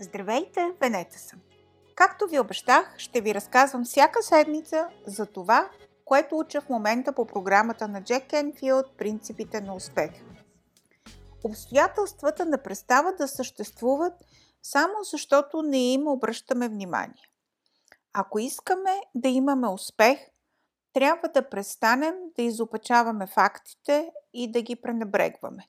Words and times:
Здравейте, 0.00 0.72
Венета 0.80 1.18
съм! 1.18 1.40
Както 1.94 2.26
ви 2.26 2.38
обещах, 2.38 2.94
ще 2.98 3.20
ви 3.20 3.34
разказвам 3.34 3.84
всяка 3.84 4.22
седмица 4.22 4.88
за 5.06 5.26
това, 5.26 5.70
което 6.04 6.38
уча 6.38 6.60
в 6.60 6.68
момента 6.68 7.12
по 7.12 7.26
програмата 7.26 7.88
на 7.88 8.04
Джек 8.04 8.28
Кенфилд 8.28 8.86
«Принципите 8.98 9.60
на 9.60 9.74
успех». 9.74 10.10
Обстоятелствата 11.44 12.44
не 12.44 12.62
престават 12.62 13.16
да 13.16 13.28
съществуват 13.28 14.12
само 14.62 14.94
защото 15.02 15.62
не 15.62 15.92
им 15.92 16.08
обръщаме 16.08 16.68
внимание. 16.68 17.28
Ако 18.12 18.38
искаме 18.38 19.00
да 19.14 19.28
имаме 19.28 19.68
успех, 19.68 20.18
трябва 20.92 21.28
да 21.28 21.48
престанем 21.48 22.14
да 22.36 22.42
изопачаваме 22.42 23.26
фактите 23.26 24.10
и 24.32 24.52
да 24.52 24.62
ги 24.62 24.76
пренебрегваме. 24.76 25.68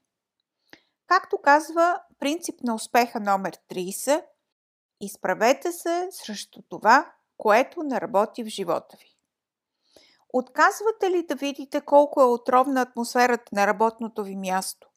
Както 1.07 1.37
казва 1.37 2.01
принцип 2.19 2.63
на 2.63 2.75
успеха 2.75 3.19
номер 3.19 3.57
30, 3.69 4.25
изправете 5.01 5.71
се 5.71 6.07
срещу 6.11 6.61
това, 6.69 7.13
което 7.37 7.83
не 7.83 8.01
работи 8.01 8.43
в 8.43 8.47
живота 8.47 8.97
ви. 8.97 9.15
Отказвате 10.33 11.11
ли 11.11 11.25
да 11.25 11.35
видите 11.35 11.81
колко 11.81 12.21
е 12.21 12.25
отровна 12.25 12.81
атмосферата 12.81 13.45
на 13.51 13.67
работното 13.67 14.23
ви 14.23 14.35
място? 14.35 14.89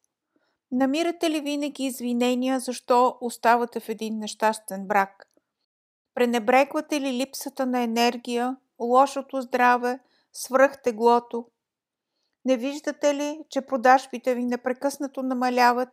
Намирате 0.71 1.29
ли 1.29 1.41
винаги 1.41 1.83
извинения 1.83 2.59
защо 2.59 3.17
оставате 3.21 3.79
в 3.79 3.89
един 3.89 4.19
нещастен 4.19 4.87
брак? 4.87 5.25
Пренебрегвате 6.13 7.01
ли 7.01 7.13
липсата 7.13 7.65
на 7.65 7.81
енергия, 7.81 8.57
лошото 8.79 9.41
здраве, 9.41 9.99
свръхтеглото? 10.33 11.45
Не 12.45 12.57
виждате 12.57 13.15
ли, 13.15 13.39
че 13.49 13.61
продажбите 13.61 14.35
ви 14.35 14.45
непрекъснато 14.45 15.23
намаляват 15.23 15.89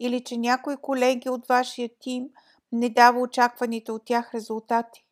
или 0.00 0.24
че 0.24 0.36
някои 0.36 0.76
колеги 0.76 1.28
от 1.28 1.46
вашия 1.46 1.90
тим 2.00 2.28
не 2.72 2.90
дава 2.90 3.20
очакваните 3.20 3.92
от 3.92 4.04
тях 4.04 4.34
резултати? 4.34 5.06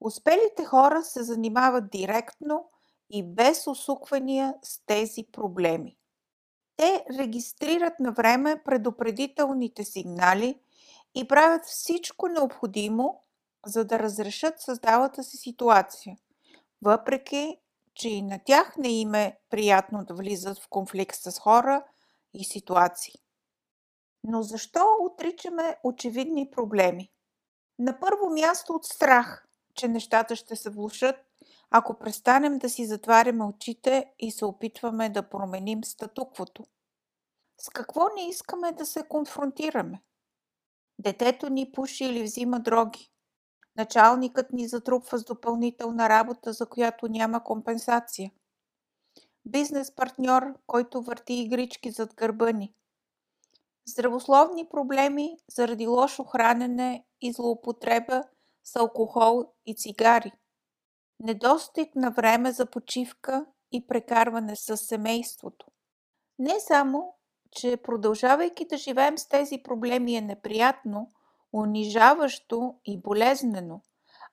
Успелите 0.00 0.64
хора 0.64 1.02
се 1.02 1.22
занимават 1.22 1.90
директно 1.90 2.68
и 3.10 3.22
без 3.22 3.66
усуквания 3.66 4.54
с 4.62 4.86
тези 4.86 5.24
проблеми. 5.32 5.96
Те 6.76 7.04
регистрират 7.18 8.00
на 8.00 8.12
време 8.12 8.62
предупредителните 8.64 9.84
сигнали 9.84 10.60
и 11.14 11.28
правят 11.28 11.64
всичко 11.64 12.28
необходимо, 12.28 13.22
за 13.66 13.84
да 13.84 13.98
разрешат 13.98 14.60
създалата 14.60 15.24
си 15.24 15.36
ситуация, 15.36 16.16
въпреки 16.82 17.56
че 17.94 18.08
и 18.08 18.22
на 18.22 18.40
тях 18.44 18.76
не 18.76 18.88
им 18.88 19.14
е 19.14 19.38
приятно 19.50 20.04
да 20.04 20.14
влизат 20.14 20.58
в 20.58 20.68
конфликт 20.68 21.16
с 21.16 21.38
хора 21.38 21.84
и 22.34 22.44
ситуации. 22.44 23.14
Но 24.24 24.42
защо 24.42 24.80
отричаме 25.00 25.76
очевидни 25.84 26.50
проблеми? 26.50 27.10
На 27.78 28.00
първо 28.00 28.30
място 28.30 28.72
от 28.72 28.84
страх, 28.84 29.46
че 29.74 29.88
нещата 29.88 30.36
ще 30.36 30.56
се 30.56 30.70
влушат, 30.70 31.16
ако 31.70 31.98
престанем 31.98 32.58
да 32.58 32.68
си 32.68 32.86
затваряме 32.86 33.44
очите 33.44 34.12
и 34.18 34.30
се 34.30 34.44
опитваме 34.44 35.08
да 35.08 35.28
променим 35.28 35.84
статуквото. 35.84 36.64
С 37.60 37.68
какво 37.68 38.08
не 38.16 38.28
искаме 38.28 38.72
да 38.72 38.86
се 38.86 39.02
конфронтираме? 39.08 40.02
Детето 40.98 41.50
ни 41.50 41.72
пуши 41.72 42.04
или 42.04 42.22
взима 42.22 42.60
дроги. 42.60 43.10
Началникът 43.76 44.52
ни 44.52 44.68
затрупва 44.68 45.18
с 45.18 45.24
допълнителна 45.24 46.08
работа, 46.08 46.52
за 46.52 46.66
която 46.66 47.08
няма 47.08 47.44
компенсация. 47.44 48.32
Бизнес 49.44 49.94
партньор, 49.94 50.42
който 50.66 51.02
върти 51.02 51.34
игрички 51.34 51.90
зад 51.90 52.14
гърба 52.14 52.52
ни. 52.52 52.74
Здравословни 53.86 54.68
проблеми 54.68 55.36
заради 55.50 55.86
лошо 55.86 56.24
хранене 56.24 57.04
и 57.20 57.32
злоупотреба 57.32 58.24
с 58.64 58.76
алкохол 58.76 59.44
и 59.66 59.76
цигари. 59.76 60.32
Недостиг 61.20 61.94
на 61.94 62.10
време 62.10 62.52
за 62.52 62.66
почивка 62.66 63.46
и 63.72 63.86
прекарване 63.86 64.56
с 64.56 64.76
семейството. 64.76 65.66
Не 66.38 66.60
само, 66.60 67.14
че 67.50 67.76
продължавайки 67.76 68.66
да 68.66 68.76
живеем 68.76 69.18
с 69.18 69.28
тези 69.28 69.62
проблеми 69.62 70.16
е 70.16 70.20
неприятно– 70.20 71.10
унижаващо 71.52 72.74
и 72.84 73.00
болезнено, 73.00 73.80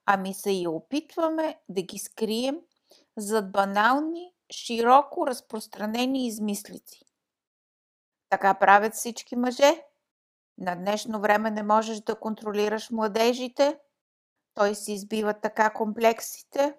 ами 0.06 0.34
се 0.34 0.52
и 0.52 0.68
опитваме 0.68 1.60
да 1.70 1.81
ги 1.81 2.00
скрием 2.00 2.60
зад 3.18 3.52
банални, 3.52 4.34
широко 4.52 5.28
разпространени 5.28 6.28
измислици. 6.28 7.09
Така 8.30 8.54
правят 8.54 8.94
всички 8.94 9.36
мъже. 9.36 9.86
На 10.58 10.76
днешно 10.76 11.22
време 11.22 11.52
не 11.52 11.64
можеш 11.64 12.00
да 12.00 12.20
контролираш 12.20 12.90
младежите. 12.90 13.80
Той 14.54 14.76
си 14.76 14.94
избива 14.94 15.34
така 15.34 15.74
комплексите. 15.74 16.76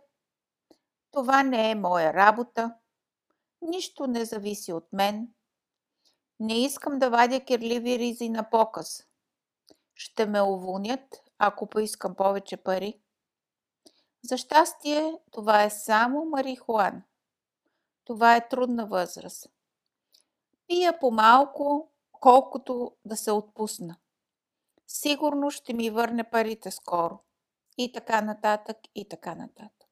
Това 1.11 1.43
не 1.43 1.71
е 1.71 1.75
моя 1.75 2.15
работа. 2.15 2.75
Нищо 3.63 4.07
не 4.07 4.25
зависи 4.25 4.73
от 4.73 4.93
мен. 4.93 5.29
Не 6.41 6.65
искам 6.65 6.99
да 6.99 7.11
вадя 7.11 7.41
кирливи 7.41 7.99
ризи 7.99 8.29
на 8.29 8.51
показ. 8.51 9.07
Ще 9.95 10.27
ме 10.27 10.43
уволнят, 10.43 11.23
ако 11.39 11.67
поискам 11.67 12.15
повече 12.15 12.57
пари. 12.57 13.01
За 14.23 14.37
щастие, 14.37 15.19
това 15.31 15.63
е 15.63 15.71
само 15.71 16.25
марихуана. 16.25 17.03
Това 18.05 18.37
е 18.37 18.49
трудна 18.49 18.87
възраст. 18.87 19.47
Пия 20.71 20.99
по-малко, 20.99 21.91
колкото 22.13 22.93
да 23.05 23.17
се 23.17 23.33
отпусна. 23.33 23.97
Сигурно 24.87 25.51
ще 25.51 25.73
ми 25.73 25.91
върне 25.91 26.25
парите 26.25 26.71
скоро. 26.71 27.19
И 27.79 27.93
така 27.93 28.21
нататък, 28.21 28.77
и 28.95 29.09
така 29.09 29.35
нататък. 29.35 29.89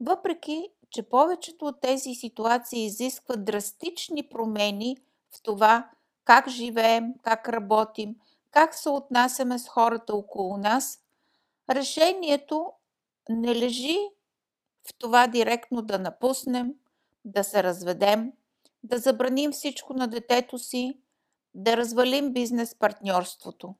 Въпреки, 0.00 0.68
че 0.90 1.02
повечето 1.02 1.66
от 1.66 1.80
тези 1.80 2.14
ситуации 2.14 2.84
изискват 2.84 3.44
драстични 3.44 4.28
промени 4.28 4.96
в 5.30 5.42
това 5.42 5.90
как 6.24 6.48
живеем, 6.48 7.14
как 7.22 7.48
работим– 7.48 8.16
как 8.50 8.74
се 8.74 8.88
отнасяме 8.88 9.58
с 9.58 9.68
хората 9.68 10.14
около 10.14 10.56
нас, 10.56 11.02
решението 11.70 12.72
не 13.28 13.54
лежи 13.54 13.98
в 14.88 14.94
това 14.98 15.26
директно 15.26 15.82
да 15.82 15.98
напуснем, 15.98 16.74
да 17.24 17.44
се 17.44 17.62
разведем, 17.62 18.32
да 18.82 18.98
забраним 18.98 19.52
всичко 19.52 19.94
на 19.94 20.08
детето 20.08 20.58
си, 20.58 21.00
да 21.54 21.76
развалим 21.76 22.32
бизнес 22.32 22.78
партньорството. 22.78 23.74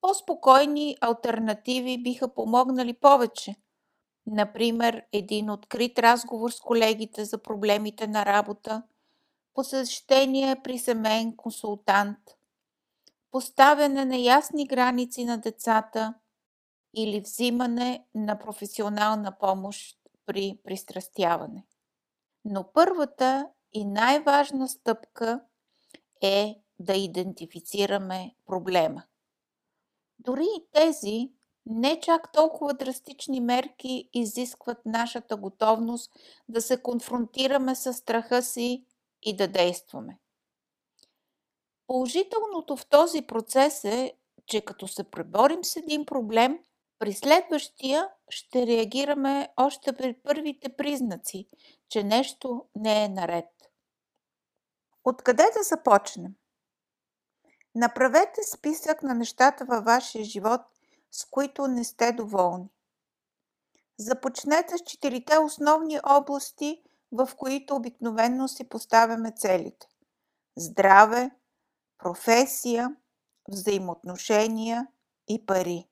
По-спокойни 0.00 0.96
альтернативи 1.00 2.02
биха 2.02 2.34
помогнали 2.34 2.92
повече. 2.92 3.56
Например, 4.26 5.02
един 5.12 5.50
открит 5.50 5.98
разговор 5.98 6.50
с 6.50 6.60
колегите 6.60 7.24
за 7.24 7.38
проблемите 7.38 8.06
на 8.06 8.26
работа, 8.26 8.82
посещение 9.54 10.56
при 10.64 10.78
семейен 10.78 11.36
консултант– 11.36 12.18
поставяне 13.30 14.04
на 14.04 14.16
ясни 14.16 14.66
граници 14.66 15.24
на 15.24 15.38
децата 15.38 16.14
или 16.94 17.20
взимане 17.20 18.06
на 18.14 18.38
професионална 18.38 19.38
помощ 19.38 19.98
при 20.26 20.60
пристрастяване. 20.64 21.66
Но 22.44 22.72
първата 22.72 23.48
и 23.76 23.84
най-важна 23.84 24.68
стъпка 24.68 25.40
е 26.22 26.60
да 26.78 26.94
идентифицираме 26.94 28.34
проблема. 28.46 29.02
Дори 30.18 30.44
и 30.58 30.66
тези 30.72 31.32
не 31.66 32.00
чак 32.00 32.32
толкова 32.32 32.74
драстични 32.74 33.40
мерки 33.40 34.10
изискват 34.12 34.78
нашата 34.86 35.36
готовност 35.36 36.12
да 36.48 36.60
се 36.62 36.82
конфронтираме 36.82 37.74
с 37.74 37.94
страха 37.94 38.42
си 38.42 38.84
и 39.22 39.36
да 39.36 39.48
действаме. 39.48 40.18
Положителното 41.86 42.76
в 42.76 42.86
този 42.86 43.22
процес 43.22 43.84
е, 43.84 44.12
че 44.46 44.60
като 44.60 44.88
се 44.88 45.10
преборим 45.10 45.64
с 45.64 45.76
един 45.76 46.06
проблем, 46.06 46.58
при 46.98 47.12
следващия 47.12 48.08
ще 48.28 48.66
реагираме 48.66 49.48
още 49.56 49.92
при 49.92 50.12
първите 50.12 50.68
признаци, 50.68 51.48
че 51.88 52.02
нещо 52.02 52.64
не 52.76 53.04
е 53.04 53.08
наред. 53.08 53.65
Откъде 55.08 55.42
да 55.56 55.62
започнем? 55.62 56.34
Направете 57.74 58.42
списък 58.42 59.02
на 59.02 59.14
нещата 59.14 59.64
във 59.64 59.84
вашия 59.84 60.24
живот, 60.24 60.60
с 61.10 61.24
които 61.24 61.66
не 61.66 61.84
сте 61.84 62.12
доволни. 62.12 62.68
Започнете 63.98 64.78
с 64.78 64.80
четирите 64.80 65.38
основни 65.38 65.98
области, 66.04 66.82
в 67.12 67.30
които 67.36 67.76
обикновенно 67.76 68.48
си 68.48 68.68
поставяме 68.68 69.32
целите. 69.36 69.86
Здраве, 70.56 71.30
професия, 71.98 72.96
взаимоотношения 73.48 74.86
и 75.28 75.46
пари. 75.46 75.88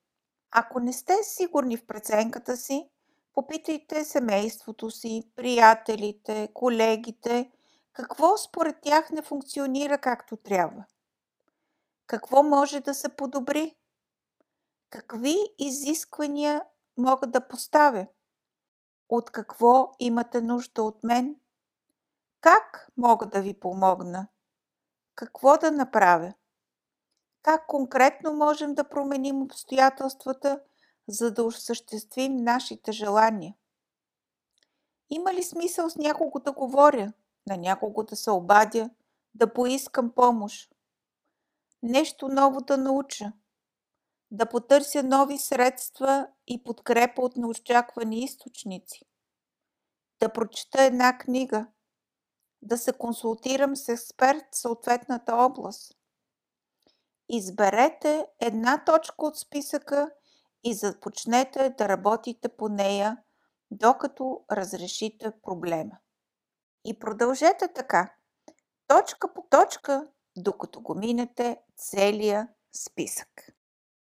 Ако 0.51 0.81
не 0.81 0.93
сте 0.93 1.17
сигурни 1.23 1.77
в 1.77 1.87
преценката 1.87 2.57
си, 2.57 2.91
попитайте 3.33 4.05
семейството 4.05 4.91
си, 4.91 5.31
приятелите, 5.37 6.49
колегите, 6.55 7.51
какво 7.95 8.37
според 8.37 8.81
тях 8.83 9.11
не 9.11 9.23
функционира 9.23 9.99
както 9.99 10.37
трябва. 10.37 10.85
Какво 12.07 12.43
може 12.43 12.81
да 12.81 12.95
се 12.95 13.09
подобри? 13.09 13.77
Какви 14.91 15.37
изисквания 15.59 16.65
мога 16.97 17.27
да 17.27 17.49
поставя? 17.49 18.07
От 19.09 19.31
какво 19.31 19.93
имате 19.99 20.41
нужда 20.41 20.83
от 20.83 21.05
мен? 21.05 21.37
Как 22.41 22.89
мога 22.97 23.27
да 23.27 23.43
ви 23.43 23.61
помогна? 23.61 24.29
Какво 25.15 25.57
да 25.57 25.71
направя? 25.71 26.35
Как 27.43 27.67
конкретно 27.67 28.33
можем 28.33 28.75
да 28.75 28.89
променим 28.89 29.43
обстоятелствата, 29.43 30.61
за 31.09 31.35
да 31.35 31.45
осъществим 31.45 32.37
нашите 32.37 32.93
желания? 32.93 33.55
Има 35.11 35.35
ли 35.35 35.43
смисъл 35.43 35.91
с 35.91 35.97
някого 35.97 36.39
да 36.39 36.53
говоря, 36.53 37.13
на 37.47 37.57
някого 37.57 38.03
да 38.03 38.17
се 38.17 38.31
обадя, 38.31 38.91
да 39.35 39.53
поискам 39.53 40.13
помощ? 40.15 40.75
Нещо 41.83 42.29
ново 42.29 42.61
да 42.61 42.77
науча? 42.77 43.33
Да 44.31 44.47
потърся 44.47 45.03
нови 45.03 45.39
средства 45.39 46.29
и 46.47 46.65
подкрепа 46.65 47.23
от 47.23 47.37
неочаквани 47.37 48.25
източници? 48.25 49.05
Да 50.21 50.33
прочета 50.33 50.83
една 50.83 51.19
книга? 51.19 51.67
Да 52.63 52.79
се 52.79 52.93
консултирам 52.93 53.77
с 53.77 53.89
експерт 53.89 54.45
в 54.53 54.59
съответната 54.59 55.35
област? 55.35 55.97
Изберете 57.29 58.27
една 58.41 58.85
точка 58.85 59.15
от 59.19 59.39
списъка 59.39 60.11
и 60.65 60.75
започнете 60.75 61.75
да 61.79 61.89
работите 61.89 62.49
по 62.49 62.69
нея, 62.69 63.23
докато 63.71 64.45
разрешите 64.51 65.33
проблема. 65.43 65.99
И 66.85 66.99
продължете 66.99 67.69
така, 67.75 68.13
точка 68.87 69.35
по 69.35 69.43
точка, 69.51 70.07
докато 70.37 70.81
го 70.81 70.95
минете 70.95 71.59
целия 71.77 72.49
списък. 72.73 73.29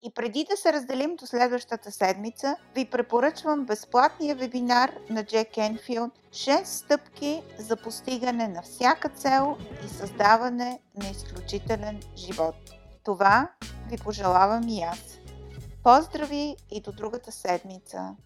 И 0.02 0.14
преди 0.14 0.46
да 0.50 0.56
се 0.56 0.72
разделим 0.72 1.16
до 1.16 1.26
следващата 1.26 1.92
седмица, 1.92 2.56
ви 2.74 2.90
препоръчвам 2.90 3.64
безплатния 3.64 4.36
вебинар 4.36 4.92
на 5.10 5.24
Джек 5.24 5.56
Енфилд 5.56 6.12
6 6.30 6.64
стъпки 6.64 7.42
за 7.58 7.76
постигане 7.76 8.48
на 8.48 8.62
всяка 8.62 9.08
цел 9.08 9.56
и 9.84 9.88
създаване 9.88 10.80
на 10.94 11.08
изключителен 11.10 12.00
живот. 12.16 12.54
Това 13.04 13.50
ви 13.90 13.96
пожелавам 14.04 14.68
и 14.68 14.82
аз. 14.82 15.18
Поздрави 15.82 16.56
и 16.70 16.80
до 16.80 16.92
другата 16.92 17.32
седмица! 17.32 18.16